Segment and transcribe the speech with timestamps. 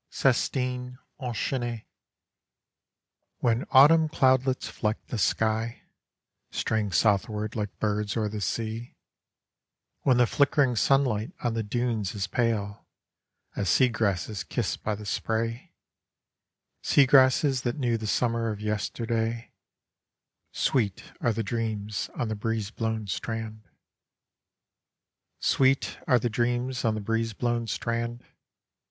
[0.09, 1.85] (Seatine tinchainee).
[3.37, 5.83] When autumn cloudlets fleck the sky
[6.49, 8.95] Straying' southward like birds o T er the sea,
[10.01, 12.87] When the flickering sunlight on the dunes Is pale,
[13.55, 15.71] as seagrasses kissed by the spray,
[16.81, 19.51] Seagrasses that knew the summer of yesterday
[20.51, 23.69] Swot are tha dreans on the breeze clown strand'.
[25.39, 28.25] Sweet are the dreans on the breoze blown strand!